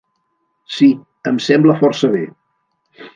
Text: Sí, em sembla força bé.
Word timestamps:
Sí, 0.77 0.87
em 1.33 1.37
sembla 1.49 1.75
força 1.83 2.13
bé. 2.17 2.23